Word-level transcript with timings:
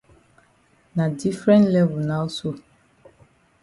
Na 0.95 1.09
different 1.09 1.69
level 1.69 1.97
now 1.97 2.25
so. 2.25 2.57